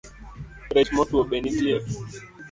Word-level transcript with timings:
Rech 0.75 0.89
motuo 0.97 1.23
be 1.29 1.37
nitie? 1.43 1.75